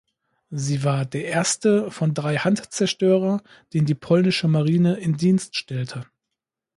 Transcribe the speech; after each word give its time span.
Sie 0.49 0.83
war 0.83 1.05
der 1.05 1.25
erste 1.25 1.91
von 1.91 2.15
drei 2.15 2.39
Hunt-Zerstörer, 2.39 3.43
den 3.73 3.85
die 3.85 3.93
Polnische 3.93 4.47
Marine 4.47 4.95
in 4.95 5.15
Dienst 5.15 5.55
stellte. 5.55 6.07